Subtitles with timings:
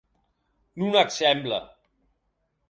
[0.79, 1.59] Non ac semble.